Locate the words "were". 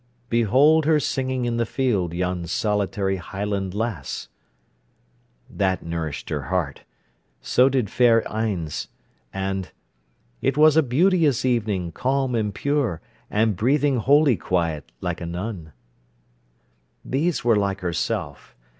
17.45-17.55